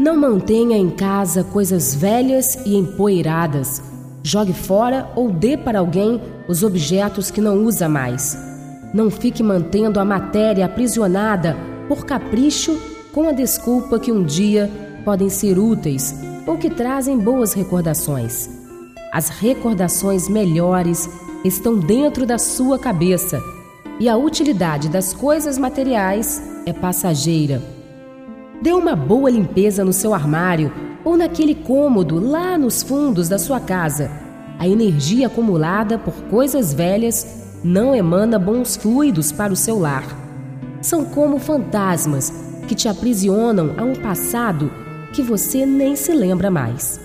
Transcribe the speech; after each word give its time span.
Não 0.00 0.16
mantenha 0.16 0.78
em 0.78 0.88
casa 0.88 1.44
coisas 1.44 1.94
velhas 1.94 2.54
e 2.64 2.74
empoeiradas. 2.74 3.82
Jogue 4.22 4.54
fora 4.54 5.12
ou 5.14 5.30
dê 5.30 5.58
para 5.58 5.80
alguém 5.80 6.18
os 6.48 6.62
objetos 6.62 7.30
que 7.30 7.38
não 7.38 7.62
usa 7.66 7.86
mais. 7.86 8.34
Não 8.94 9.10
fique 9.10 9.42
mantendo 9.42 10.00
a 10.00 10.04
matéria 10.04 10.64
aprisionada 10.64 11.54
por 11.86 12.06
capricho 12.06 12.80
com 13.12 13.28
a 13.28 13.32
desculpa 13.32 13.98
que 13.98 14.10
um 14.10 14.24
dia 14.24 14.70
podem 15.04 15.28
ser 15.28 15.58
úteis 15.58 16.14
ou 16.46 16.56
que 16.56 16.70
trazem 16.70 17.18
boas 17.18 17.52
recordações. 17.52 18.48
As 19.12 19.28
recordações 19.28 20.30
melhores 20.30 21.10
estão 21.44 21.78
dentro 21.78 22.24
da 22.24 22.38
sua 22.38 22.78
cabeça 22.78 23.38
e 23.98 24.08
a 24.08 24.16
utilidade 24.16 24.88
das 24.88 25.12
coisas 25.12 25.58
materiais 25.58 26.42
é 26.64 26.72
passageira. 26.72 27.79
Dê 28.60 28.72
uma 28.72 28.94
boa 28.94 29.30
limpeza 29.30 29.82
no 29.84 29.92
seu 29.92 30.12
armário 30.12 30.70
ou 31.02 31.16
naquele 31.16 31.54
cômodo 31.54 32.20
lá 32.20 32.58
nos 32.58 32.82
fundos 32.82 33.26
da 33.28 33.38
sua 33.38 33.58
casa. 33.58 34.10
A 34.58 34.68
energia 34.68 35.28
acumulada 35.28 35.98
por 35.98 36.12
coisas 36.24 36.74
velhas 36.74 37.26
não 37.64 37.94
emana 37.94 38.38
bons 38.38 38.76
fluidos 38.76 39.32
para 39.32 39.52
o 39.52 39.56
seu 39.56 39.78
lar. 39.78 40.04
São 40.82 41.06
como 41.06 41.38
fantasmas 41.38 42.32
que 42.68 42.74
te 42.74 42.86
aprisionam 42.86 43.74
a 43.78 43.82
um 43.82 43.94
passado 43.94 44.70
que 45.14 45.22
você 45.22 45.64
nem 45.64 45.96
se 45.96 46.12
lembra 46.12 46.50
mais. 46.50 47.00